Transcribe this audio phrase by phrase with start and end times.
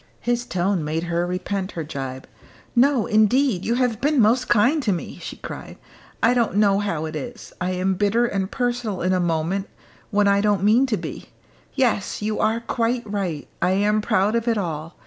[0.21, 2.25] His tone made her repent her gibe.
[2.75, 5.77] "No, indeed, you have been most kind to me," she cried.
[6.23, 7.53] "I don't know how it is.
[7.61, 9.69] I am bitter and personal in a moment
[10.09, 11.29] when I don't mean to be.
[11.75, 12.19] Yes!
[12.19, 13.47] you are quite right.
[13.61, 14.97] I am proud of it all.